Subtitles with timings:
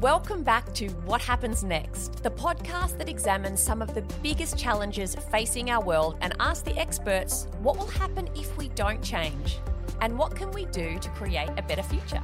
[0.00, 5.16] Welcome back to What Happens Next, the podcast that examines some of the biggest challenges
[5.32, 9.58] facing our world and asks the experts what will happen if we don't change
[10.00, 12.22] and what can we do to create a better future.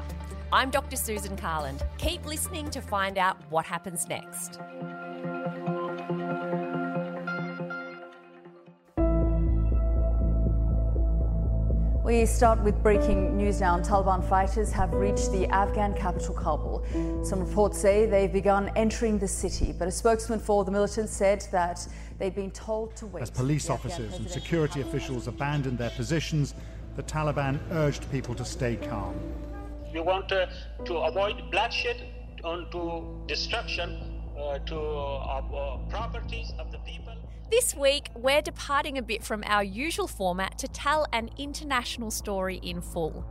[0.52, 0.94] I'm Dr.
[0.94, 1.82] Susan Carland.
[1.98, 4.60] Keep listening to find out what happens next.
[12.04, 13.80] We start with breaking news now.
[13.80, 16.84] Taliban fighters have reached the Afghan capital, Kabul.
[17.24, 21.48] Some reports say they've begun entering the city, but a spokesman for the militants said
[21.50, 23.22] that they'd been told to wait.
[23.22, 26.54] As police officers and security officials abandoned their positions,
[26.94, 29.18] the Taliban urged people to stay calm.
[29.94, 30.48] We want uh,
[30.84, 32.02] to avoid bloodshed
[32.44, 37.14] and to destruction uh, to uh, properties of the people.
[37.56, 42.56] This week, we're departing a bit from our usual format to tell an international story
[42.64, 43.24] in full.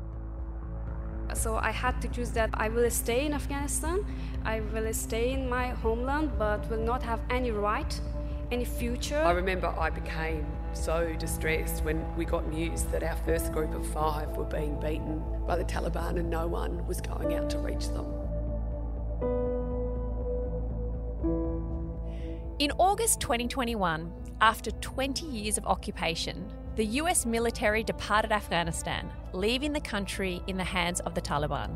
[1.33, 4.05] So I had to choose that I will stay in Afghanistan,
[4.45, 7.99] I will stay in my homeland, but will not have any right,
[8.49, 9.21] any future.
[9.21, 13.85] I remember I became so distressed when we got news that our first group of
[13.87, 17.89] five were being beaten by the Taliban and no one was going out to reach
[17.89, 18.22] them.
[22.59, 29.81] In August 2021, after 20 years of occupation, the US military departed Afghanistan, leaving the
[29.81, 31.75] country in the hands of the Taliban.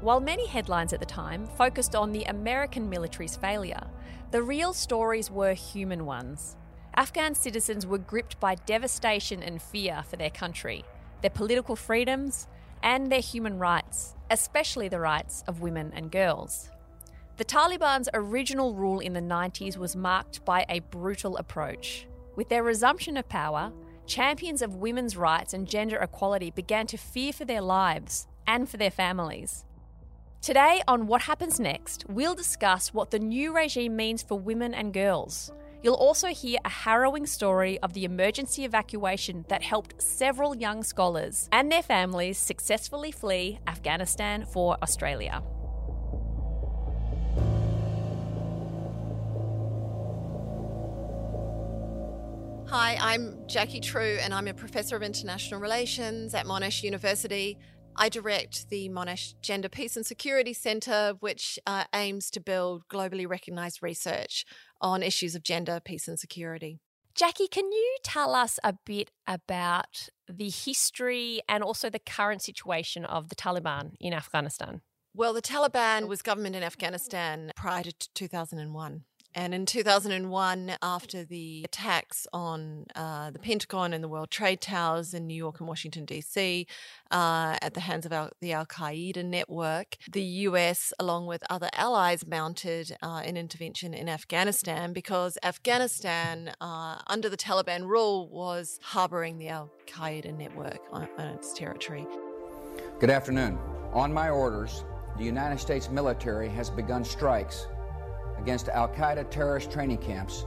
[0.00, 3.86] While many headlines at the time focused on the American military's failure,
[4.32, 6.56] the real stories were human ones.
[6.96, 10.84] Afghan citizens were gripped by devastation and fear for their country,
[11.22, 12.48] their political freedoms,
[12.82, 16.68] and their human rights, especially the rights of women and girls.
[17.38, 22.08] The Taliban's original rule in the 90s was marked by a brutal approach.
[22.34, 23.72] With their resumption of power,
[24.06, 28.76] champions of women's rights and gender equality began to fear for their lives and for
[28.76, 29.64] their families.
[30.42, 34.92] Today, on What Happens Next, we'll discuss what the new regime means for women and
[34.92, 35.52] girls.
[35.80, 41.48] You'll also hear a harrowing story of the emergency evacuation that helped several young scholars
[41.52, 45.40] and their families successfully flee Afghanistan for Australia.
[52.70, 57.56] Hi, I'm Jacqui True, and I'm a professor of international relations at Monash University.
[57.96, 63.26] I direct the Monash Gender Peace and Security Centre, which uh, aims to build globally
[63.26, 64.44] recognised research
[64.82, 66.78] on issues of gender, peace, and security.
[67.14, 73.06] Jackie, can you tell us a bit about the history and also the current situation
[73.06, 74.82] of the Taliban in Afghanistan?
[75.14, 79.04] Well, the Taliban was government in Afghanistan prior to 2001.
[79.34, 85.12] And in 2001, after the attacks on uh, the Pentagon and the World Trade Towers
[85.12, 86.66] in New York and Washington, D.C.,
[87.10, 91.68] uh, at the hands of Al- the Al Qaeda network, the US, along with other
[91.74, 98.78] allies, mounted uh, an intervention in Afghanistan because Afghanistan, uh, under the Taliban rule, was
[98.82, 102.06] harboring the Al Qaeda network on, on its territory.
[102.98, 103.58] Good afternoon.
[103.92, 104.84] On my orders,
[105.18, 107.66] the United States military has begun strikes
[108.37, 110.45] against Al Qaeda terrorist training camps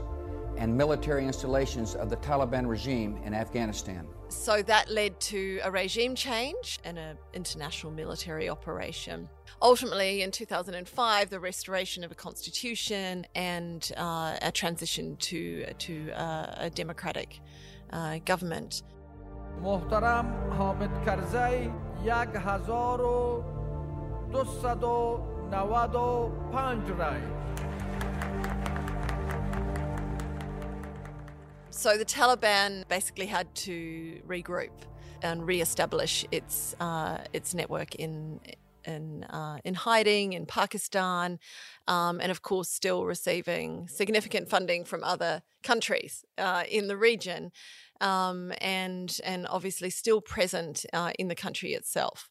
[0.57, 4.07] and military installations of the Taliban regime in Afghanistan.
[4.29, 9.29] So that led to a regime change and an international military operation.
[9.61, 16.55] Ultimately, in 2005, the restoration of a constitution and uh, a transition to, to uh,
[16.57, 17.39] a democratic
[17.93, 18.83] uh, government.
[19.61, 21.71] محترم حامد کرزی
[22.03, 23.43] یک هزار و
[24.31, 25.19] دوصد و
[25.51, 27.21] نود و پنج رای
[31.72, 34.70] So the Taliban basically had to regroup
[35.22, 38.40] and re-establish its uh, its network in
[38.84, 41.38] in uh, in hiding in Pakistan,
[41.88, 47.50] um, and of course still receiving significant funding from other countries uh, in the region,
[48.02, 52.30] um, and and obviously still present uh, in the country itself.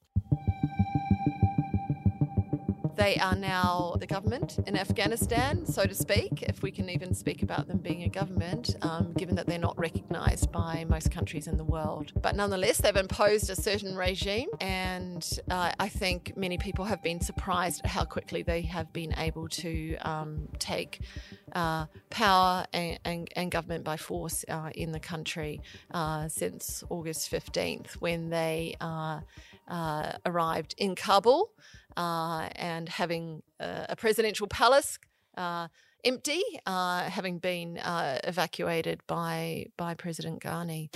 [2.95, 7.41] They are now the government in Afghanistan, so to speak, if we can even speak
[7.41, 11.57] about them being a government, um, given that they're not recognised by most countries in
[11.57, 12.11] the world.
[12.21, 17.21] But nonetheless, they've imposed a certain regime, and uh, I think many people have been
[17.21, 20.99] surprised at how quickly they have been able to um, take
[21.53, 25.61] uh, power and, and, and, government by force uh, in the country
[25.93, 28.75] uh, since August 15th, when they
[29.71, 31.51] uh, uh, arrived in Kabul
[31.97, 34.99] uh, and having uh, a presidential palace
[35.37, 35.67] uh,
[36.03, 37.79] empty, having been
[38.23, 40.89] evacuated by, by President Ghani.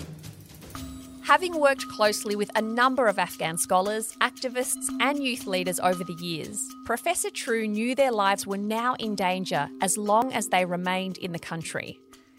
[1.26, 6.14] Having worked closely with a number of Afghan scholars, activists, and youth leaders over the
[6.14, 11.18] years, Professor True knew their lives were now in danger as long as they remained
[11.18, 11.98] in the country.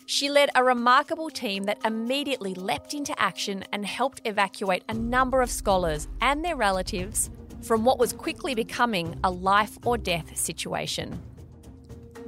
[0.08, 5.42] She led a remarkable team that immediately leapt into action and helped evacuate a number
[5.42, 7.28] of scholars and their relatives
[7.62, 11.20] from what was quickly becoming a life or death situation.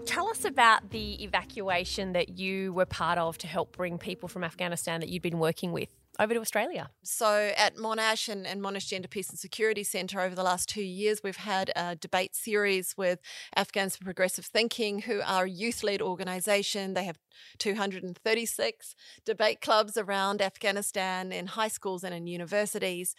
[0.07, 4.43] Tell us about the evacuation that you were part of to help bring people from
[4.43, 6.91] Afghanistan that you'd been working with over to Australia.
[7.03, 10.83] So at Monash and, and, Monash Gender Peace and Security Centre over the last two
[10.83, 13.21] years, we've had a debate series with
[13.55, 16.95] Afghans for Progressive Thinking, who are a youth-led organisation.
[16.95, 17.19] They have
[17.59, 18.95] 236
[19.25, 23.15] debate clubs around Afghanistan in high schools and in universities.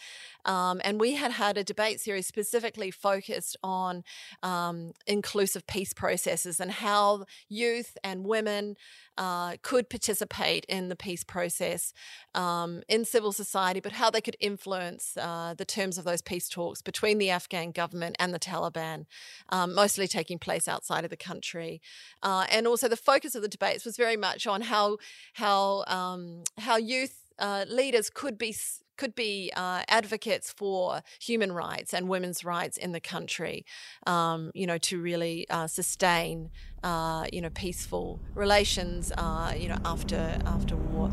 [0.46, 4.04] Um, and we had had a debate series specifically focused on
[4.44, 8.76] um, inclusive peace processes and how youth and women
[9.20, 11.94] uh, could participate in the peace process
[12.34, 16.48] um, in civil society, but how they could influence uh, the terms of those peace
[16.48, 19.06] talks between the Afghan government and the Taliban,
[19.50, 21.82] um, mostly taking place outside of the country.
[22.24, 24.98] Uh, and also, the focus of the debates was very much on how
[25.34, 28.56] how um, how youth uh, leaders could be
[28.98, 33.66] could be uh, advocates for human rights and women's rights in the country,
[34.06, 36.52] um, you know, to really uh, sustain,
[36.84, 41.10] uh, you know, peaceful relations, uh, you know, after after war.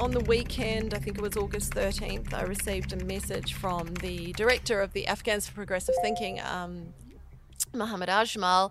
[0.00, 4.32] On the weekend, I think it was August 13th, I received a message from the
[4.32, 6.94] director of the Afghans for Progressive Thinking, um,
[7.74, 8.70] Muhammad Ajmal,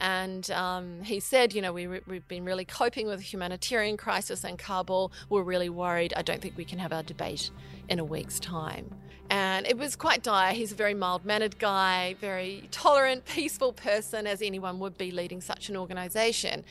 [0.00, 4.42] and um, he said, you know, we, we've been really coping with the humanitarian crisis
[4.42, 5.12] in Kabul.
[5.28, 6.14] We're really worried.
[6.16, 7.50] I don't think we can have our debate
[7.90, 8.94] in a week's time.
[9.28, 10.54] And it was quite dire.
[10.54, 15.42] He's a very mild mannered guy, very tolerant, peaceful person, as anyone would be leading
[15.42, 16.64] such an organization.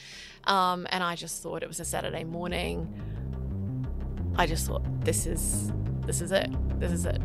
[0.46, 2.92] Um, and I just thought it was a Saturday morning.
[4.36, 5.72] I just thought, this is,
[6.06, 6.50] this is it.
[6.80, 7.22] This is it.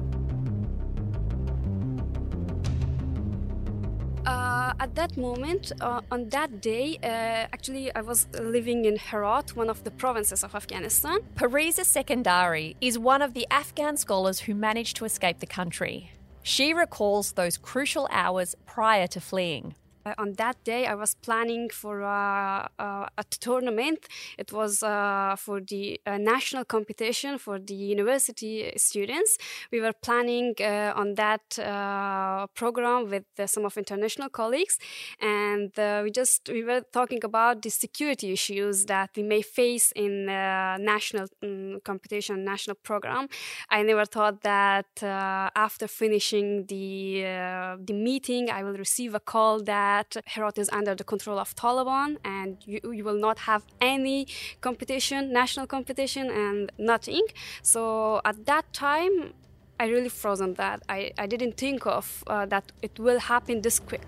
[4.26, 7.06] Uh, at that moment, uh, on that day, uh,
[7.52, 11.18] actually, I was living in Herat, one of the provinces of Afghanistan.
[11.36, 16.10] Parisa Sekandari is one of the Afghan scholars who managed to escape the country.
[16.42, 19.74] She recalls those crucial hours prior to fleeing.
[20.06, 24.06] Uh, on that day, I was planning for uh, uh, a tournament.
[24.36, 29.38] It was uh, for the uh, national competition for the university students.
[29.72, 31.42] We were planning on that
[32.54, 34.78] program with some of international colleagues,
[35.20, 35.72] and
[36.04, 41.28] we just we were talking about the security issues that we may face in national
[41.42, 43.28] um, competition, national program.
[43.70, 47.22] I never thought that after finishing the
[47.88, 51.48] the meeting, I will receive a call that that Herat is under the control of
[51.62, 54.26] Taliban and you, you will not have any
[54.60, 57.24] competition, national competition, and nothing.
[57.62, 57.82] So
[58.30, 59.14] at that time,
[59.82, 60.78] I really frozen that.
[60.88, 64.06] I, I didn't think of uh, that it will happen this quick.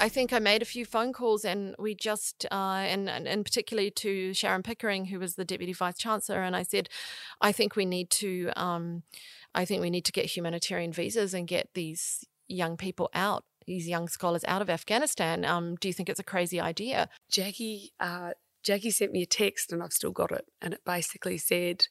[0.00, 3.44] I think I made a few phone calls, and we just, uh, and, and, and
[3.44, 6.88] particularly to Sharon Pickering, who was the deputy vice chancellor, and I said,
[7.40, 9.02] I think we need to, um,
[9.54, 13.88] I think we need to get humanitarian visas and get these young people out, these
[13.88, 15.44] young scholars out of Afghanistan.
[15.44, 17.08] Um, do you think it's a crazy idea?
[17.30, 18.30] Jacqui, uh,
[18.64, 21.86] Jacqui sent me a text, and I've still got it, and it basically said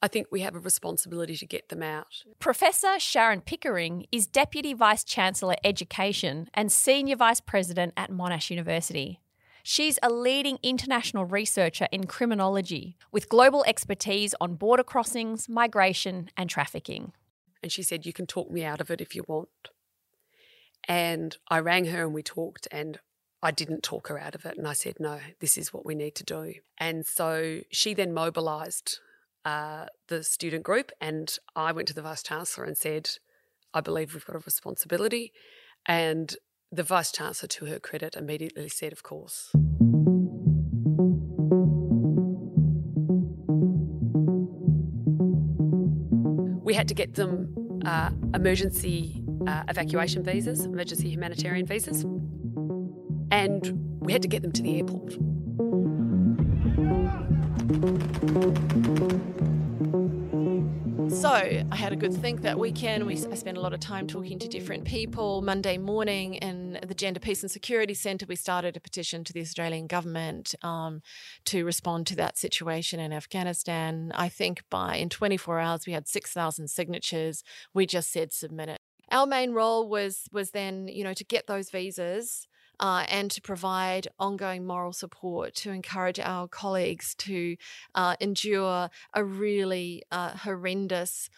[0.00, 2.22] I think we have a responsibility to get them out.
[2.38, 9.20] Professor Sharon Pickering is Deputy Vice Chancellor Education and Senior Vice President at Monash University.
[9.64, 16.48] She's a leading international researcher in criminology with global expertise on border crossings, migration, and
[16.48, 17.12] trafficking.
[17.62, 19.48] And she said, You can talk me out of it if you want.
[20.86, 23.00] And I rang her and we talked, and
[23.42, 24.56] I didn't talk her out of it.
[24.56, 26.54] And I said, No, this is what we need to do.
[26.78, 29.00] And so she then mobilised
[29.48, 33.08] uh, the student group, and I went to the vice chancellor and said,
[33.72, 35.32] "I believe we've got a responsibility."
[35.86, 36.36] And
[36.70, 39.50] the vice chancellor, to her credit, immediately said, "Of course."
[46.68, 47.32] We had to get them
[47.86, 52.04] uh, emergency uh, evacuation visas, emergency humanitarian visas,
[53.30, 53.62] and
[54.00, 55.16] we had to get them to the airport.
[61.10, 63.06] So I had a good think that weekend.
[63.06, 65.40] We, I spent a lot of time talking to different people.
[65.40, 69.40] Monday morning in the Gender Peace and Security Centre, we started a petition to the
[69.40, 71.00] Australian government um,
[71.46, 74.12] to respond to that situation in Afghanistan.
[74.14, 77.42] I think by in 24 hours we had 6,000 signatures.
[77.72, 78.80] We just said submit it.
[79.10, 82.47] Our main role was was then you know to get those visas
[82.80, 87.56] uh, and to provide ongoing moral support to encourage our colleagues to
[87.94, 91.30] uh, endure a really uh, horrendous.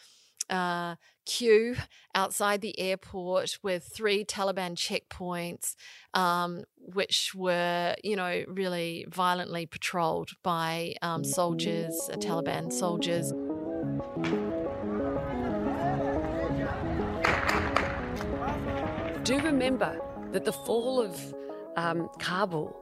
[0.48, 1.76] Uh, queue
[2.12, 5.76] outside the airport with three Taliban checkpoints,
[6.12, 13.32] um, which were, you know, really violently patrolled by um, soldiers, uh, Taliban soldiers.
[19.22, 21.34] Do remember that the fall of
[21.76, 22.76] um, Kabul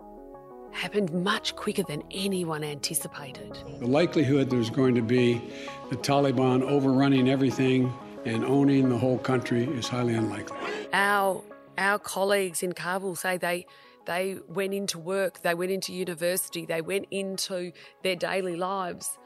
[0.73, 3.59] happened much quicker than anyone anticipated.
[3.81, 5.43] The likelihood there's going to be
[5.91, 7.93] the Taliban overrunning everything
[8.25, 10.57] and owning the whole country is highly unlikely.
[10.93, 11.43] Our
[11.77, 13.67] our colleagues in Kabul say they
[14.07, 19.19] they went into work, they went into university, they went into their daily lives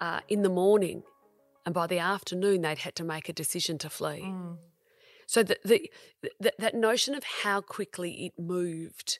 [0.00, 1.02] uh, in the morning,
[1.64, 4.22] and by the afternoon they'd had to make a decision to flee.
[4.22, 4.58] Mm.
[5.26, 5.90] So the, the,
[6.40, 9.18] the, that notion of how quickly it moved,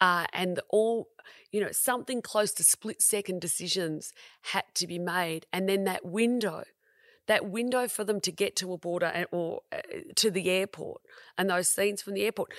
[0.00, 1.08] uh, and all
[1.52, 4.12] you know, something close to split second decisions
[4.52, 6.64] had to be made, and then that window.
[7.26, 9.78] That window for them to get to a border or uh,
[10.16, 11.00] to the airport,
[11.38, 12.52] and those scenes from the airport,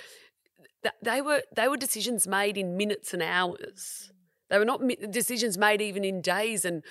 [1.02, 4.10] they were they were decisions made in minutes and hours.
[4.48, 6.82] They were not decisions made even in days and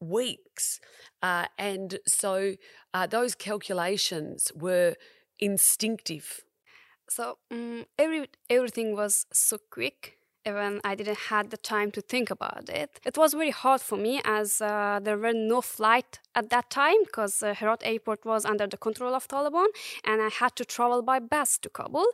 [0.00, 0.80] weeks.
[1.22, 2.54] Uh, and so
[2.92, 4.96] uh, those calculations were
[5.42, 6.42] instinctive.
[7.08, 10.18] So um, every everything was so quick.
[10.44, 13.00] Even I didn't had the time to think about it.
[13.04, 16.96] It was very hard for me as uh, there were no flight at that time
[17.04, 19.66] because uh, Herat airport was under the control of Taliban,
[20.04, 22.06] and I had to travel by bus to Kabul.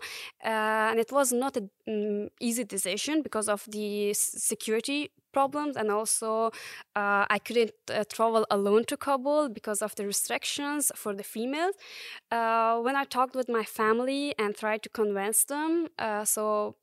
[0.44, 5.90] Uh, and it was not an um, easy decision because of the security problems and
[5.90, 6.47] also
[6.97, 11.75] uh, i couldn't uh, travel alone to kabul because of the restrictions for the females
[12.30, 16.76] uh, when i talked with my family and tried to convince them uh, so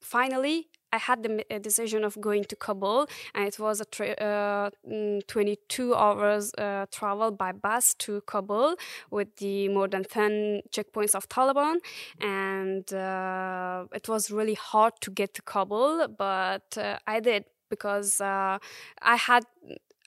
[0.00, 4.70] finally I had the decision of going to Kabul, and it was a tra- uh,
[4.88, 8.76] mm, 22 hours uh, travel by bus to Kabul
[9.10, 11.76] with the more than 10 checkpoints of Taliban.
[12.20, 18.20] And uh, it was really hard to get to Kabul, but uh, I did because
[18.20, 18.58] uh,
[19.02, 19.44] I had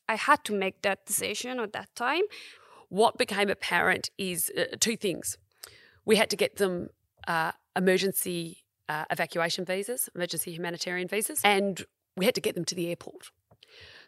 [0.09, 2.23] I had to make that decision at that time.
[2.89, 5.37] What became apparent is uh, two things.
[6.05, 6.89] We had to get them
[7.77, 8.60] emergency
[8.91, 11.85] uh, evacuation visas, emergency humanitarian visas, and
[12.17, 13.31] we had to get them to the airport.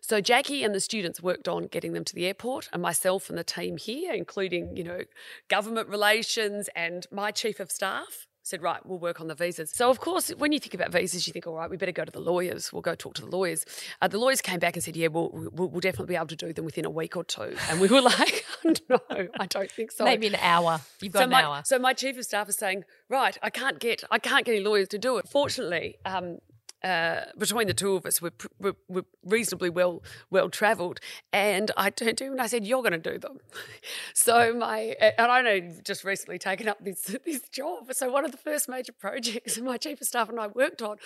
[0.01, 3.37] So Jacqui and the students worked on getting them to the airport, and myself and
[3.37, 5.01] the team here, including you know
[5.47, 9.71] government relations and my chief of staff, said, right, we'll work on the visas.
[9.71, 12.03] So, of course, when you think about visas, you think, all right, we better go
[12.03, 12.71] to the lawyers.
[12.71, 13.65] We'll go talk to the lawyers.
[14.01, 16.35] Uh, the lawyers came back and said, yeah, we'll, we'll, we'll, definitely be able to
[16.35, 17.55] do them within a week or two.
[17.69, 18.45] And we were like,
[18.89, 18.99] no,
[19.39, 20.03] I don't think so.
[20.03, 20.81] Maybe an hour.
[21.01, 21.61] You've got so an my, hour.
[21.65, 24.63] So my chief of staff is saying, right, I can't get, I can't get any
[24.63, 25.27] lawyers to do it.
[25.27, 26.39] Fortunately, um,
[26.83, 30.99] uh, between the two of us, we're, we're, we're reasonably well well travelled.
[31.31, 33.39] And I turned to him and I said, "You're going to do them."
[34.13, 37.93] so my and I know just recently taken up this this job.
[37.93, 40.97] So one of the first major projects my chief of staff and I worked on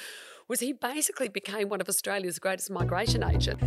[0.48, 3.64] was he basically became one of Australia's greatest migration agents.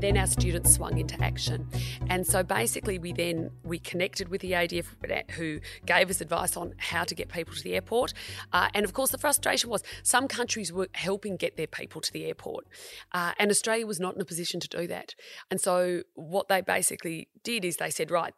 [0.00, 1.66] Then our students swung into action.
[2.08, 4.86] And so basically, we then we connected with the ADF,
[5.32, 8.12] who gave us advice on how to get people to the airport.
[8.52, 12.12] Uh, and of course, the frustration was some countries were helping get their people to
[12.12, 12.66] the airport,
[13.12, 15.14] uh, and Australia was not in a position to do that.
[15.50, 18.34] And so what they basically did is they said, right,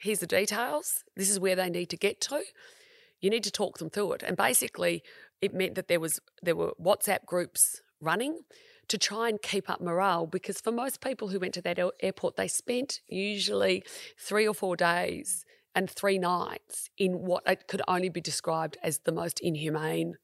[0.00, 1.04] here's the details.
[1.16, 2.42] This is where they need to get to.
[3.20, 4.22] You need to talk them through it.
[4.22, 5.02] And basically,
[5.40, 8.40] it meant that there was there were WhatsApp groups running
[8.90, 12.36] to try and keep up morale because for most people who went to that airport,
[12.36, 13.84] they spent usually
[14.18, 15.44] three or four days
[15.74, 20.14] and three nights in what could only be described as the most inhumane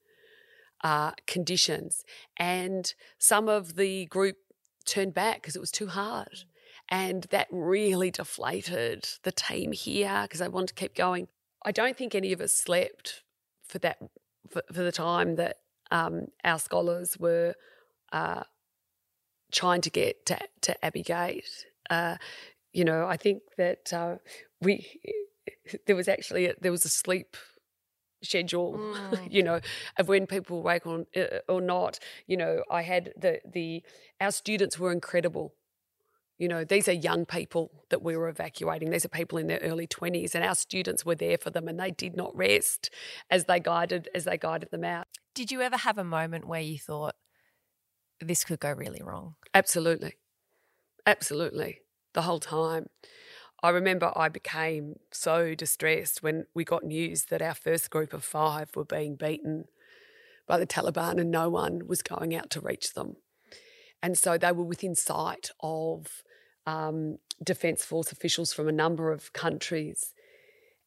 [0.83, 2.05] uh, conditions.
[2.37, 4.37] And some of the group
[4.85, 6.45] turned back because it was too hard.
[6.89, 11.29] And that really deflated the team here because they wanted to keep going.
[11.65, 13.23] I don't think any of us slept
[13.65, 13.99] for that
[14.51, 15.57] for, for the time that
[15.91, 17.55] um, our scholars were
[18.13, 18.43] uh,
[19.57, 21.67] trying to get to, to Abbey Gate.
[21.89, 22.17] Uh,
[22.73, 24.17] you know, I think that uh,
[24.61, 24.87] we
[25.87, 27.37] there was actually a, there was a sleep
[28.23, 29.33] schedule, mm.
[29.33, 29.61] you know,
[29.99, 31.99] of when people wake on uh, or not.
[32.27, 33.83] You know, I had the the
[34.21, 35.55] our students were incredible.
[36.39, 38.91] You know, these are young people that we were evacuating.
[38.91, 41.81] These are people in their early 20s and our students were there for them and
[41.81, 42.91] they did not rest
[43.31, 45.07] as they guided as they guided them out.
[45.35, 47.15] Did you ever have a moment where you thought
[48.21, 49.35] this could go really wrong?
[49.55, 50.15] Absolutely.
[51.07, 51.81] Absolutely.
[52.15, 52.87] The whole time.
[53.63, 58.23] I remember I became so distressed when we got news that our first group of
[58.23, 59.65] 5 were being beaten
[60.47, 63.17] by the Taliban and no one was going out to reach them.
[64.03, 66.23] And so they were within sight of
[66.67, 70.13] um, Defence Force officials from a number of countries.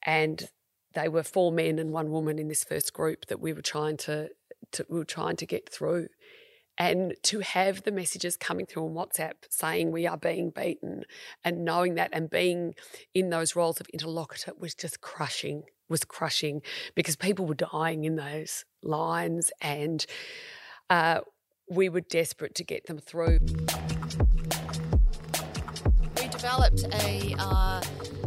[0.03, 0.47] And
[0.93, 3.97] they were four men and one woman in this first group that we were trying
[3.97, 4.29] to,
[4.73, 6.07] to we were trying to get through.
[6.79, 11.03] And to have the messages coming through on WhatsApp saying we are being beaten
[11.43, 12.73] and knowing that and being
[13.13, 16.61] in those roles of interlocutor was just crushing, was crushing
[16.95, 20.05] because people were dying in those lines and
[20.89, 21.19] uh,
[21.69, 23.39] we were desperate to get them through.
[26.15, 27.81] We developed a uh,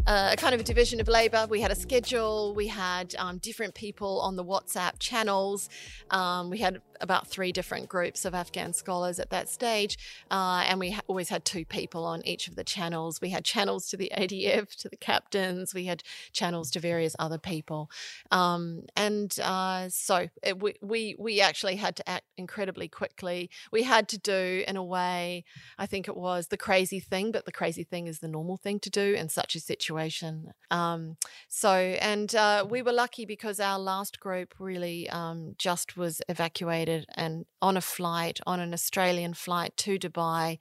[0.07, 1.47] a kind of a division of labour.
[1.49, 2.55] We had a schedule.
[2.55, 5.69] We had um, different people on the WhatsApp channels.
[6.11, 9.99] Um, we had about three different groups of Afghan scholars at that stage,
[10.31, 13.21] uh, and we ha- always had two people on each of the channels.
[13.21, 15.75] We had channels to the ADF, to the captains.
[15.75, 17.91] We had channels to various other people,
[18.31, 23.51] um, and uh, so it, we, we we actually had to act incredibly quickly.
[23.73, 25.45] We had to do, in a way,
[25.79, 28.79] I think it was the crazy thing, but the crazy thing is the normal thing
[28.81, 30.53] to do in such a situation.
[30.71, 31.17] Um,
[31.49, 36.92] so, and uh, we were lucky because our last group really um, just was evacuated
[37.15, 40.59] and on a flight, on an Australian flight to Dubai,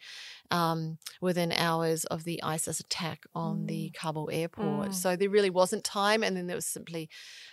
[0.49, 3.67] um, within hours of the ISIS attack on mm.
[3.67, 4.89] the Kabul airport.
[4.89, 4.93] Mm.
[4.93, 7.09] So there really wasn't time, and then there was simply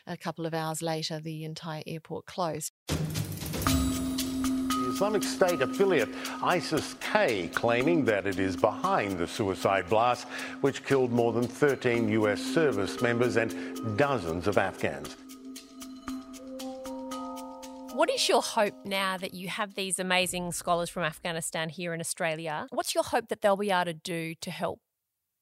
[0.06, 2.72] a couple of hours later, the entire airport closed.
[4.98, 6.08] Islamic State affiliate
[6.42, 10.26] ISIS K claiming that it is behind the suicide blast,
[10.60, 15.16] which killed more than 13 US service members and dozens of Afghans.
[17.98, 21.98] What is your hope now that you have these amazing scholars from Afghanistan here in
[21.98, 22.68] Australia?
[22.70, 24.78] What's your hope that they'll be able to do to help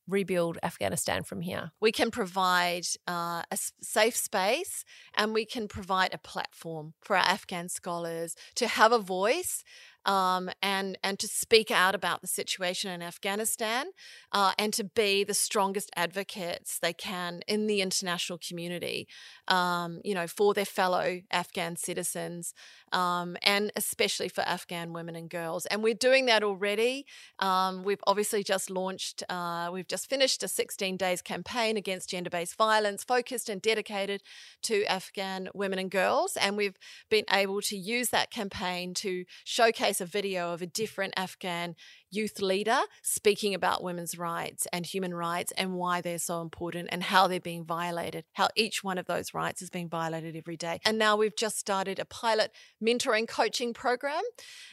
[0.09, 1.73] rebuild Afghanistan from here?
[1.83, 7.27] We can provide uh, a safe space and we can provide a platform for our
[7.27, 9.63] Afghan scholars to have a voice
[10.07, 13.87] um, and and to speak out about the situation in Afghanistan
[14.33, 19.07] uh, and to be the strongest advocates they can in the international community,
[19.49, 22.55] um, you know, for their fellow Afghan citizens
[22.93, 25.67] um, and especially for Afghan women and girls.
[25.67, 27.07] And we're doing that already.
[27.39, 32.31] Um, we've obviously just launched, uh, we've just finished a 16 days campaign against gender
[32.31, 34.23] based violence, focused and dedicated
[34.63, 36.37] to Afghan women and girls.
[36.37, 36.79] And we've
[37.11, 41.77] been able to use that campaign to showcase a video of a different Afghan
[42.11, 47.03] youth leader speaking about women's rights and human rights and why they're so important and
[47.03, 50.81] how they're being violated, how each one of those rights is being violated every day.
[50.85, 54.23] And now we've just started a pilot mentoring coaching program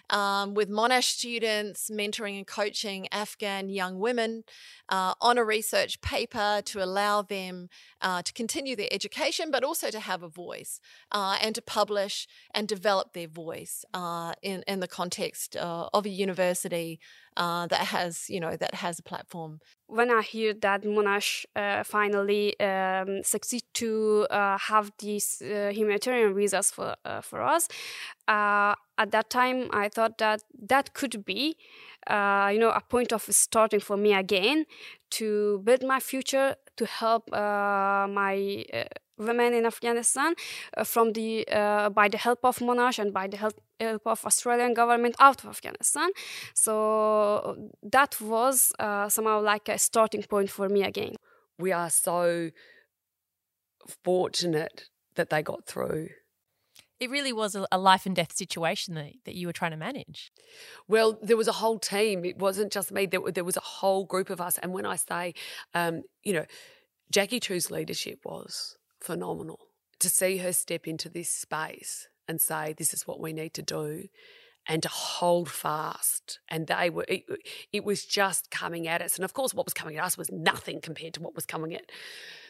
[0.09, 4.43] um, with Monash students, mentoring and coaching Afghan young women
[4.89, 7.69] uh, on a research paper to allow them
[8.01, 10.79] uh, to continue their education, but also to have a voice
[11.11, 16.05] uh, and to publish and develop their voice uh, in, in the context uh, of
[16.05, 16.99] a university
[17.37, 19.59] uh, that has you know that has a platform.
[19.87, 26.33] When I hear that Monash uh, finally um, succeed to uh, have these uh, humanitarian
[26.33, 27.67] visas for uh, for us,
[28.27, 31.57] uh, at that time I thought that that could be
[32.09, 34.65] you know a point of starting for me again
[35.11, 38.63] to build my future to help my
[39.17, 40.33] women in Afghanistan
[40.77, 44.25] uh, from the uh, by the help of Monash and by the help, help of
[44.25, 46.09] Australian government out of Afghanistan.
[46.53, 51.15] So that was uh, somehow like a starting point for me again.
[51.59, 52.49] We are so
[54.03, 56.09] fortunate that they got through.
[57.03, 60.31] It really was a, life and death situation that, that you were trying to manage.
[60.87, 62.23] Well, there was a whole team.
[62.23, 63.05] It wasn't just me.
[63.05, 64.57] There, there was a whole group of us.
[64.57, 65.33] And when I say,
[65.73, 66.45] um, you know,
[67.11, 69.59] Jacqui True's leadership was phenomenal.
[69.99, 73.61] To see her step into this space and say, this is what we need to
[73.61, 74.07] do,
[74.67, 76.39] and to hold fast.
[76.47, 77.23] And they were, it,
[77.73, 79.15] it, was just coming at us.
[79.15, 81.73] And of course, what was coming at us was nothing compared to what was coming
[81.73, 81.91] at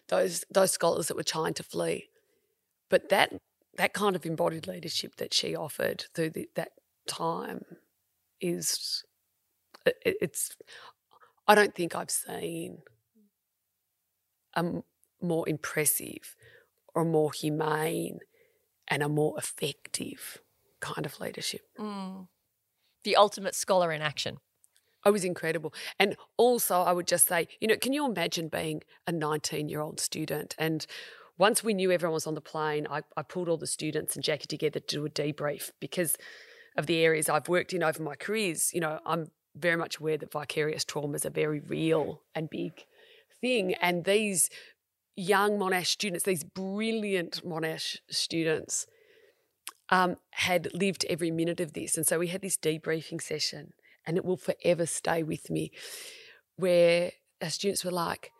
[0.09, 2.09] those, those scholars that were trying to flee.
[2.89, 3.33] But that,
[3.77, 6.71] that kind of embodied leadership that she offered through the, that
[7.07, 7.63] time
[8.39, 9.03] is,
[9.85, 10.55] it, it's,
[11.47, 12.79] I don't think I've seen
[14.55, 14.63] a
[15.21, 16.35] more impressive
[16.93, 18.19] or a more humane
[18.87, 20.39] and a more effective
[20.79, 21.61] kind of leadership.
[21.79, 22.27] Mm.
[23.03, 24.37] The ultimate scholar in action.
[25.05, 25.73] It was incredible.
[25.99, 29.81] And also, I would just say, you know, can you imagine being a 19 year
[29.81, 30.55] old student?
[30.57, 30.85] And
[31.37, 34.23] once we knew everyone was on the plane, I, I pulled all the students and
[34.23, 36.15] Jacqui together to do a debrief because
[36.77, 38.71] of the areas I've worked in over my careers.
[38.73, 42.85] You know, I'm very much aware that vicarious trauma is a very real and big
[43.41, 43.73] thing.
[43.75, 44.49] And these
[45.15, 48.87] young Monash students, these brilliant Monash students,
[49.89, 51.97] um, had lived every minute of this.
[51.97, 53.73] And so we had this debriefing session,
[54.05, 55.71] and it will forever stay with me,
[56.55, 58.31] where our students were like,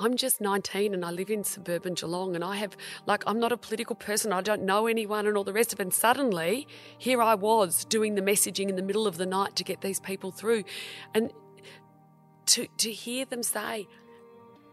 [0.00, 2.74] I'm just 19 and I live in suburban Geelong and I have,
[3.06, 4.32] like, I'm not a political person.
[4.32, 5.82] I don't know anyone and all the rest of it.
[5.82, 9.64] And suddenly, here I was doing the messaging in the middle of the night to
[9.64, 10.64] get these people through.
[11.14, 11.32] And
[12.46, 13.86] to, to hear them say,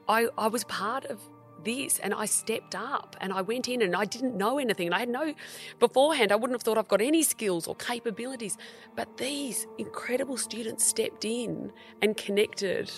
[0.08, 1.20] I, I was part of
[1.66, 4.96] this and I stepped up and I went in and I didn't know anything and
[4.96, 5.34] I had no
[5.80, 8.58] beforehand I wouldn't have thought I've got any skills or capabilities
[8.96, 12.92] but these incredible students stepped in and connected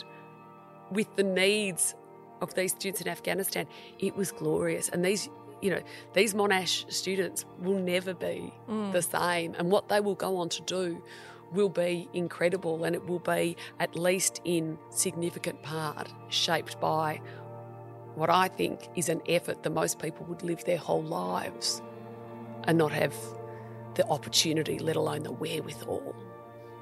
[0.92, 1.96] with the needs
[2.42, 3.68] of these students in Afghanistan,
[4.00, 4.90] it was glorious.
[4.90, 5.30] And these,
[5.62, 5.82] you know,
[6.14, 8.92] these Monash students will never be mm.
[8.92, 9.56] the same.
[9.58, 11.02] And what they will go on to do
[11.52, 17.20] will be incredible and it will be, at least in significant part, shaped by
[18.16, 21.82] what I think is an effort that most people would live their whole lives
[22.66, 23.16] and not have
[23.96, 26.16] the opportunity, let alone the wherewithal.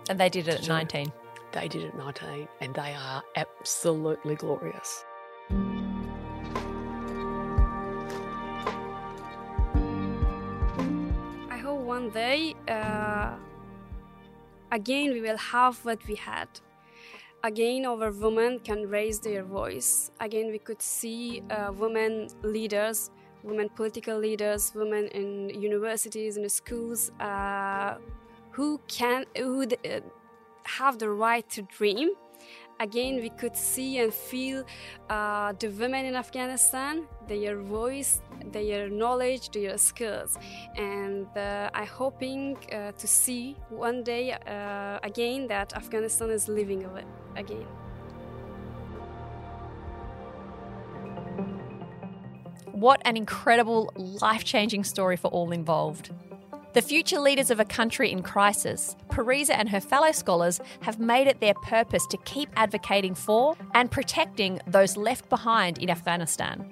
[0.09, 1.11] And they did it at 19.
[1.51, 5.05] They did it at 19, and they are absolutely glorious.
[5.49, 5.53] I
[11.61, 13.35] hope one day, uh,
[14.71, 16.49] again, we will have what we had.
[17.43, 20.11] Again, our women can raise their voice.
[20.19, 23.09] Again, we could see uh, women leaders,
[23.43, 27.95] women political leaders, women in universities and schools uh,
[28.51, 30.01] who can who uh,
[30.63, 32.09] have the right to dream
[32.79, 34.63] again we could see and feel
[35.09, 40.37] uh, the women in afghanistan their voice their knowledge their skills.
[40.75, 46.85] And uh, i'm hoping uh, to see one day uh, again that afghanistan is living
[47.35, 47.67] again.
[52.71, 56.11] What an incredible life-changing story for all involved
[56.77, 61.25] the future leaders of a country in crisis, Parisa and her fellow scholars have made
[61.25, 66.69] it their purpose to keep advocating for and protecting those left behind in Afghanistan.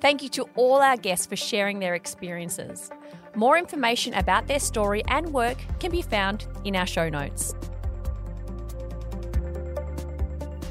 [0.00, 2.90] Thank you to all our guests for sharing their experiences.
[3.34, 7.54] More information about their story and work can be found in our show notes.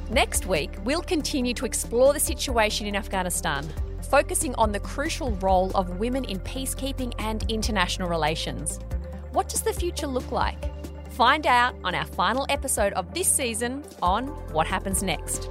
[0.09, 3.71] Next week, we'll continue to explore the situation in Afghanistan
[4.13, 8.79] focusing on the crucial role of women in peacekeeping and international relations.
[9.31, 10.69] What does the future look like?
[11.13, 15.49] Find out on our final episode of this season on What Happens Next.